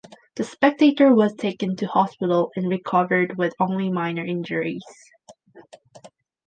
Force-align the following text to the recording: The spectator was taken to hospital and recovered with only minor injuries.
The 0.35 0.43
spectator 0.43 1.13
was 1.13 1.35
taken 1.35 1.75
to 1.75 1.85
hospital 1.85 2.51
and 2.55 2.67
recovered 2.67 3.37
with 3.37 3.53
only 3.59 3.91
minor 3.91 4.25
injuries. 4.25 4.81